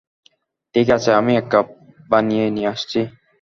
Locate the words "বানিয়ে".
2.09-2.45